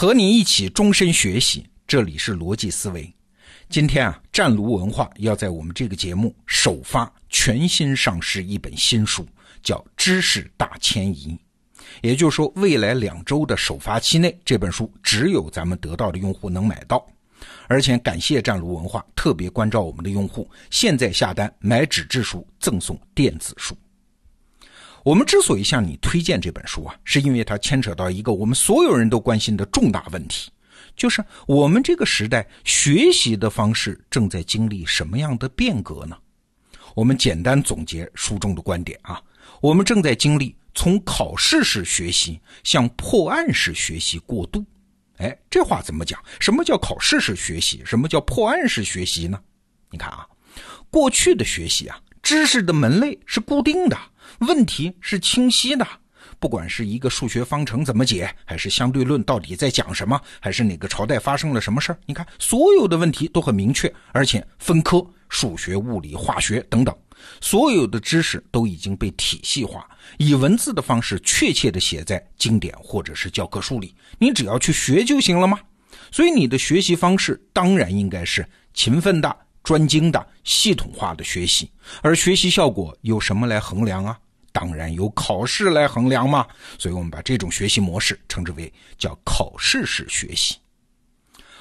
[0.00, 3.12] 和你一起终身学习，这里是逻辑思维。
[3.68, 9.26] 今天啊，湛卢文化要在我们这个节目首发全新上市一本新书，
[9.60, 11.36] 叫《知识大迁移》。
[12.00, 17.04] 也就是说，未来两周的首发期内，这本书只有咱们得到的用户能买到。
[17.66, 23.76] 而且感谢湛卢文化特别关照我们的用户，现在下单买纸质书赠送电子书。
[25.08, 30.50] 我们之所以向你推荐这本书啊，是因为它牵扯到一个我们所有人都关心的重大问题，
[30.94, 36.14] 就是我们这个时代学习的方式正在经历什么样的变革呢？
[36.94, 39.18] 我们简单总结书中的观点啊，
[39.62, 44.62] 我们正在经历从考试式学习向破案式学习过渡。
[45.16, 46.22] 哎，这话怎么讲？
[46.38, 47.82] 什么叫考试式学习？
[47.82, 49.40] 什么叫破案式学习呢？
[49.90, 50.28] 你看啊，
[50.90, 53.96] 过去的学习啊，知识的门类是固定的。
[54.40, 55.88] 问题是清晰的，
[56.38, 66.94] 不管是一个数学方程怎么解，还是相对论到底在讲什么，还是哪个朝代发生了什么事儿，你看所有的问题都很明确，而且分科，数学、物理、化学等等，
[67.40, 69.88] 所有的知识都已经被体系化，
[70.18, 75.58] 以文字的方式确切的写在经典或者是教科书里，你只要去学就行了吗？
[76.12, 79.34] 所以你的学习方式当然应该是勤奋的、
[79.68, 84.18] 专精的、系统化的学习，而学习效果有什么来衡量啊？
[84.50, 86.46] 当然由考试来衡量嘛，
[86.78, 90.56] 所以我们把这种学习模式称之为叫考试式学习。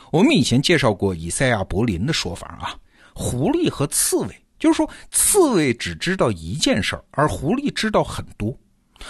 [0.09, 2.79] 我们以前介绍过以赛亚·柏林的说法啊，
[3.13, 8.57] 狐狸和刺猬，就是说刺猬只知道一件事儿，而狐狸知道很多。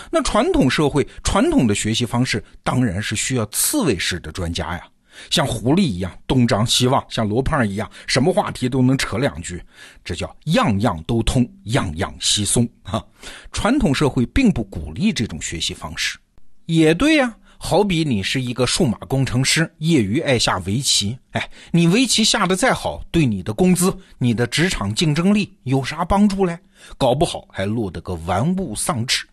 [0.10, 4.90] 那传统社会传统的学习方式当然是需要刺猬式的专家呀。
[5.30, 9.64] 像狐狸一样东张西望，像罗胖一样什么话题都能扯两句，
[10.04, 13.04] 这叫样样都通，样样稀松啊！
[13.52, 16.18] 传统社会并不鼓励这种学习方式，
[16.66, 17.36] 也对呀。
[17.60, 26.56] 好比你是一个数码工程师，业余爱下围棋，哎，你围棋下的再好，对你的工资、你的职场竞争力有啥帮助嘞？
[27.00, 29.26] 搞不好还落得个玩物丧志。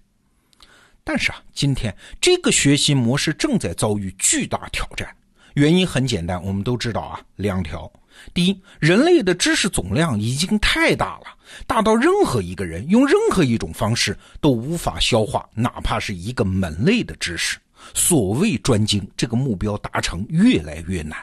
[1.04, 5.06] 但是啊，今天这个学习模式正在遭遇巨大挑战。
[5.54, 7.90] 原因很简单，我们都知道啊，两条。
[8.32, 11.26] 第一，人类的知识总量已经太大了，
[11.66, 17.58] 大到任何一个人用任何一种方式都无法消化，哪怕是一个门类的知识。
[17.92, 21.18] 所谓专精，这个目标达成越来越难。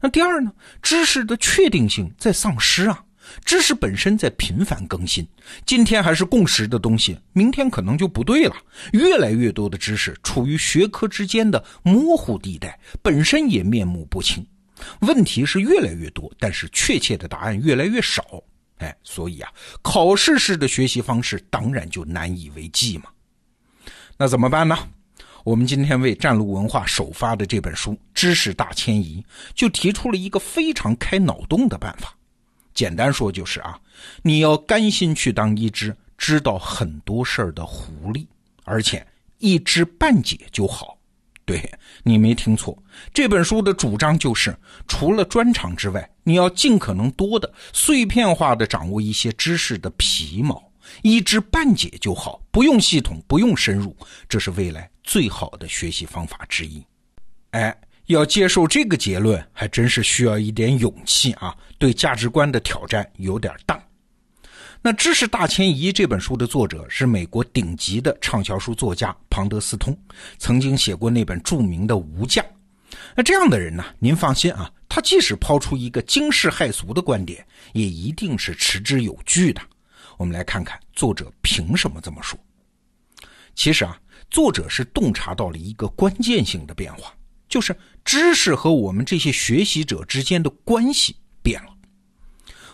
[0.00, 0.52] 那第二呢？
[0.82, 3.03] 知识的确定性在丧失啊。
[3.44, 5.26] 知识本身在频繁更新，
[5.66, 8.54] 今天还是共识的东西，明天可能就不对了。
[8.92, 14.46] 越来越多的知识处于学科之间的模糊地带，本身也面目不清。
[15.00, 18.42] 问题是越来越多，但是确切的答案越来越少。
[18.78, 19.50] 哎，所以啊，
[19.82, 23.04] 考试式的学习方式当然就难以为继嘛。
[24.16, 24.76] 那怎么办呢？
[25.44, 29.22] 我们今天为战路文化首发的这本书《知识大迁移》，
[29.54, 32.16] 就提出了一个非常开脑洞的办法。
[32.74, 33.78] 简单说就是啊，
[34.22, 38.26] 你要甘心去当一只知道很多事儿的狐狸，
[38.64, 39.06] 而且
[39.38, 40.98] 一知半解就好。
[41.46, 42.76] 对你没听错，
[43.12, 44.56] 这本书的主张就是，
[44.88, 53.96] 除了专长之外，你要尽可能多的碎片化的掌握一些知识的皮毛，一知半解就好，不用系统，不用深入，
[54.28, 56.84] 这是未来最好的学习方法之一。
[57.50, 57.76] 哎。
[58.06, 61.56] 要接受这个结论，还真是需要一点勇气啊！
[61.78, 63.82] 对价值观的挑战有点大。
[64.82, 69.96] 那《知识大迁移》这本书的作者是美国顶级的畅销书作家庞德斯通，
[70.36, 72.42] 曾经写过那本著名的《无价》。
[73.16, 79.62] 那这样的人呢，您放心啊，他即使抛出一个惊世骇俗的观点，也一定是持之有据的。
[80.18, 82.38] 我们来看看作者凭什么这么说。
[83.54, 83.98] 其实啊，
[84.30, 87.14] 作者是洞察到了一个关键性的变化。
[87.54, 91.68] 就是知识和我们这些学习者之间的关系变了。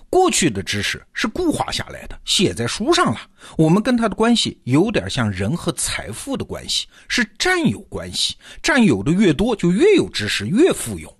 [0.08, 3.20] 过去的知识是固化下来的，写在书上了。
[3.58, 8.34] 我们跟他的关系有点像人和财富的关系，是占有关系。
[8.62, 11.15] 占有的越多，就越有知识，越富有。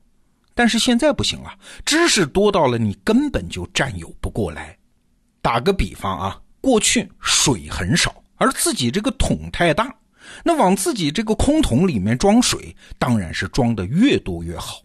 [0.55, 1.55] 但是现在不行了，
[1.85, 4.75] 知识多到了你根本就占有不过来。
[5.43, 9.95] 打个比方啊，过去水很少，而自己这个桶太大。
[10.45, 14.83] 那往自己这个空桶里面装水，当然是装的越多越好。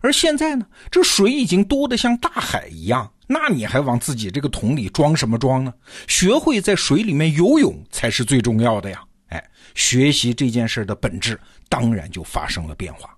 [0.00, 5.72] 而现在呢，这水已经多得像大海一样，那你还往自己这个桶里装什么装呢？
[6.08, 9.00] 学会在水里面游泳才是最重要的呀！
[9.28, 13.16] 哎，学习这件事的本质当然就发生了变化。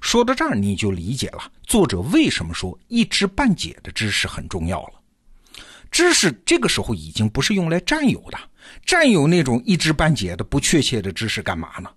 [0.00, 4.99] 说到这儿，你就理解了作者为什么说一知半解的知识很重要了。
[5.90, 8.38] 知识这个时候已经不是用来占有的。
[8.84, 11.90] 占有那种一知半解的不确切的知识干嘛呢？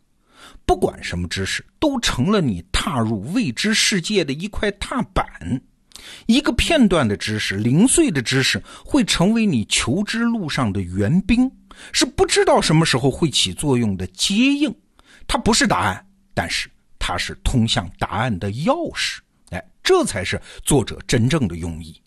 [0.66, 5.25] 不管什么知识，都成了你踏入未知世界的一块踏板。
[6.25, 11.51] 一个片段的知识，零碎的知识，会成为你求知路上的援兵，
[11.92, 14.74] 是不知道什么时候会起作用的接应。
[15.28, 19.19] 它不是答案，但是它是通向答案的钥匙。
[19.50, 22.01] 哎，这才是作者真正的用意。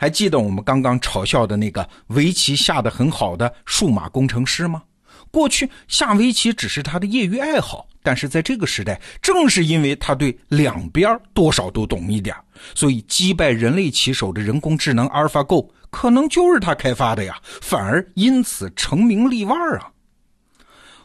[0.00, 4.82] 还记得我们刚刚嘲笑的那个围棋下得很好的数码工程师吗？
[5.30, 12.34] 过去下围棋只是他的业余爱好，但是在这个时代，正是因为他对两边多少都懂一点，
[12.74, 19.92] 所以击败人类棋手的人工智能阿尔法 Go 可能就是他开发的呀，反而因此成名立万啊。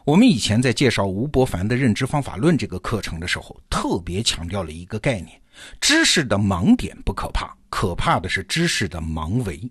[0.06, 5.38] 我们以前在介绍吴伯凡的认知方法论这个课程的时候，特别强调了一个概念：
[5.82, 9.70] 知识的盲点不可怕，可怕的是知识的盲维。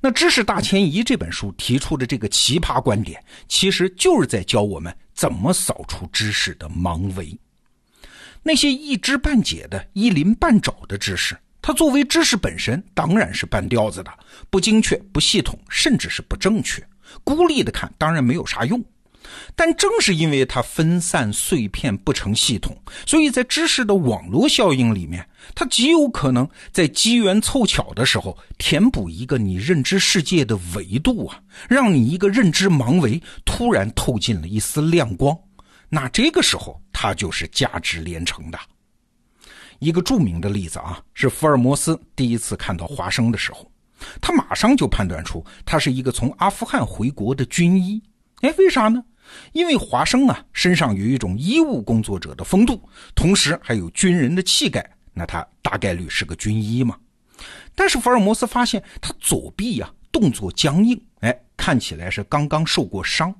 [0.00, 7.38] 那《知识大迁移》这本书提出的这个奇葩观点，其实就是在教我们怎么扫除知识的盲维。
[8.42, 14.12] 那些一知半解的、一鳞半爪的知识，它作为知识本身，当然是半吊子的，
[14.50, 16.84] 不精确、不系统，甚至是不正确。
[17.22, 18.84] 孤立的看，当然没有啥用。
[19.54, 22.76] 但正是因为它分散碎片不成系统，
[23.06, 35.36] 所以在知识的网络效应里面，它极有可能在机缘凑巧的时候填补一个你认知世界的维度啊，让你一个认知盲维突然透进了一丝亮光。
[35.88, 38.58] 那这个时候，它就是价值连城的。
[39.78, 43.70] 一个著名的例子啊，是福尔摩斯第一次看到华生的时候，
[44.20, 48.02] 他马上就判断出他是一个从阿富汗回国的军医。
[48.40, 49.02] 哎，为啥呢？
[49.52, 52.80] 因为华生啊，身上有一种医务工作者的风度，
[53.14, 56.96] 同时还有军人的气概，那他大概率是个军医嘛。
[57.74, 63.34] 但是福尔摩斯发现他左臂呀动作僵硬，哎，看起来是刚刚受过伤。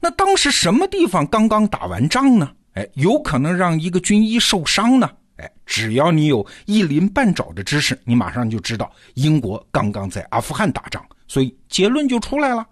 [0.00, 2.52] 那当时什么地方刚刚打完仗呢？
[2.74, 5.10] 哎，有可能让一个军医受伤呢？
[5.36, 12.66] 哎，只要你有一鳞半爪的知识，你马上就知道英国刚刚在阿富汗打仗，所以结论就出来了。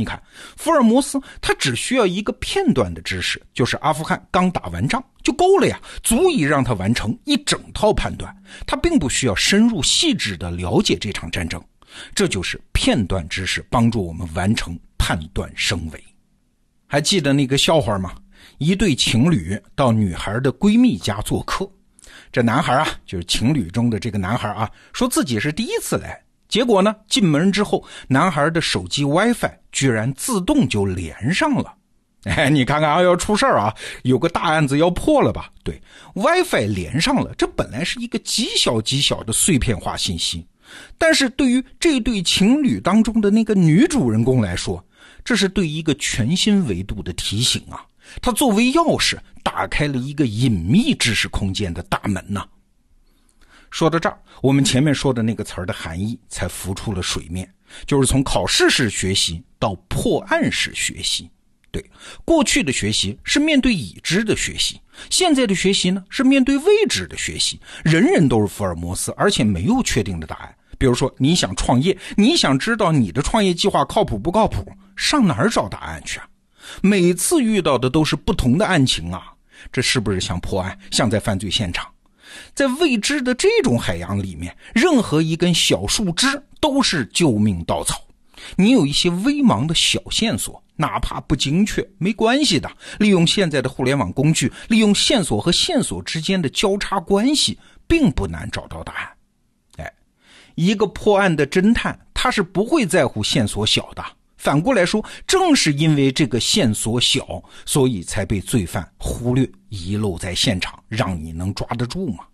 [0.00, 0.20] 你看，
[0.56, 8.34] 福尔摩斯他只需要一个片段的知识，就是阿富汗刚打完仗就够了呀，足以让他完成一整套判断。
[8.66, 11.62] 他并不需要深入细致的了解这场战争，
[12.14, 16.02] 这就是片段知识帮助我们完成判断升维。
[16.86, 18.14] 还记得那个笑话吗？
[18.56, 21.70] 一对情侣到女孩的闺蜜家做客，
[22.32, 26.20] 这男孩啊，就是情侣中的这个男孩啊，说自己是第一次来。
[26.50, 26.94] 结果呢？
[27.08, 31.72] 进门之后，男孩的手机 WiFi 居然自动就连上了。
[32.24, 35.50] 哎，你看看啊，要出事儿啊，有个大案子要破了吧？
[35.62, 35.80] 对
[36.14, 40.46] ，WiFi 连上了，这本来是一个极小极小的碎片化信息，
[40.98, 44.84] 但是对于这对情侣当中的那个女主人公来说，
[45.24, 47.86] 这是对一个全新维度的提醒啊！
[48.20, 52.44] 她作为钥匙，打开了一个隐秘知识空间的大门呐。
[53.70, 57.48] 说到这儿，我们前面说的那个词儿的含义才浮出了水面，
[57.86, 61.30] 就是从考试式学习到破案式学习。
[61.72, 61.84] 对，
[62.24, 67.60] 过去的学习是面对已知的学习，现在的学习呢是面对未知的学习。
[67.84, 70.54] 人人都是福尔摩斯，而且没有确定的答案。
[70.78, 76.28] 比如说，你想创业，你想知道你的创业计划靠谱不靠谱，上哪儿找答案去啊？
[76.82, 79.32] 每次遇到的都是不同的案情啊，
[79.70, 81.86] 这是不是像破案，像在犯罪现场？
[82.54, 88.02] 在未知的这种海洋里面，任何一根小树枝都是救命稻草。
[88.56, 92.70] 你有一些微茫的小线索，哪怕不精确，没关系的。
[92.98, 99.08] 利用现在的互联网工具，利用线索和线索之间的交叉关系，并不难找到答案。
[99.76, 99.92] 哎，
[100.54, 104.02] 一个破案的侦探，他是不会在乎线索小的。
[104.40, 112.24] 反过来说，正是因为这个线索小，所以才被罪犯忽略遗漏在现场，让你能抓得住吗？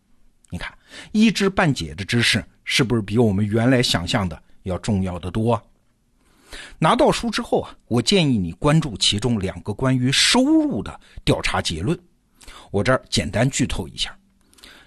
[0.49, 0.73] 你看，
[1.11, 5.61] 一知半解的知识是不是比我们原来想象的要重要的多？
[6.79, 11.99] 拿到书之后啊，我建议你关注其中两个关于收入的调查结论。
[12.71, 14.17] 我这儿简单剧透一下，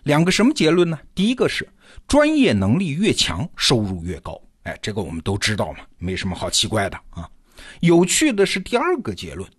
[0.03, 0.97] 两个什么结论呢？
[1.13, 1.67] 第一个是
[2.07, 4.41] 专业能力越强，收入越高。
[4.63, 7.29] 哎，这个我们都知道嘛，没什么好奇怪的啊。
[7.81, 9.49] 有趣的是第二个结论，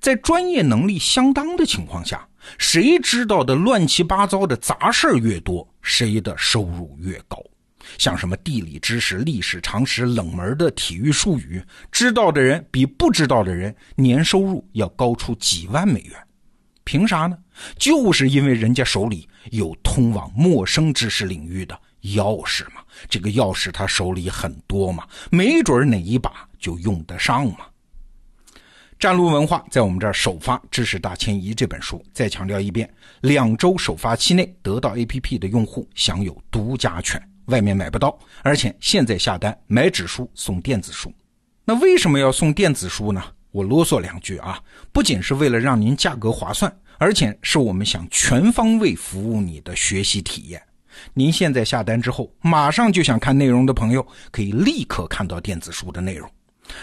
[0.00, 2.26] 在专业能力相当的情况下，
[2.58, 7.42] 谁知道的乱七八糟的杂事越多，谁的收入越高。
[7.98, 16.14] 像什么地理知识、历史常识、冷门的体育术语，知道的人比不知道的人年收入要高出几万美元。
[16.84, 17.36] 凭啥呢？
[17.76, 21.78] 就是因为人家手里有通往陌生知识领域的。
[22.02, 27.66] 钥匙嘛，这个钥匙他手里很多嘛，没准哪一把就用得上嘛。
[28.98, 32.92] 湛卢文化在我们这儿首发《知识大迁移》这本书，再强调一遍，
[33.22, 41.10] 两周首发期内得到 APP 的用户享有独家权，外面买不到，而且现在下单买纸书送电子书。
[41.64, 43.24] 那为什么要送电子书呢？
[43.52, 50.62] 我啰嗦两句啊，不仅是为了让您价格划算，而且是我们想全方位服务你的学习体验。
[51.14, 56.30] 您现在下单之后，马上就想看内容的朋友，可以立刻看到电子书的内容。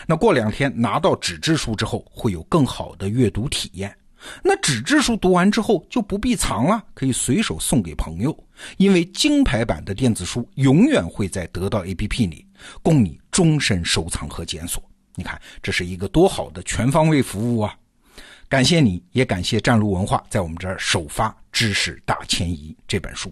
[0.06, 3.96] 那过两天拿到纸质书之后，会有更好的阅读体验。
[4.44, 8.38] 那纸质书读完之后就不必藏了，可以随手送给朋友。
[8.78, 12.46] 因为金牌版的电子书永远会在得到 APP 里，
[12.82, 14.84] 供你终身收藏和检索。
[15.16, 17.76] 你看，这是一个多好的全方位服务啊！
[18.50, 23.32] 感谢你，也感谢湛卢文化在我们这儿首发《知识大迁移》这本书。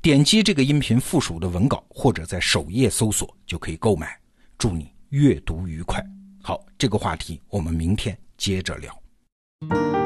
[0.00, 4.18] 点击这个音频附属的文稿，或者在首页搜索就可以购买。
[4.56, 6.04] 祝你阅读愉快。
[6.42, 9.97] 好，这个话题我们明天接着聊。